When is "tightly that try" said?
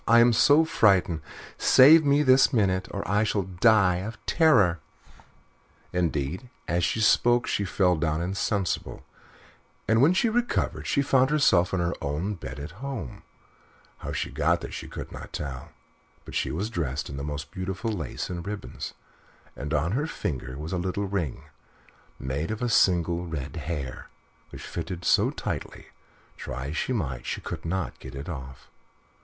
25.29-26.67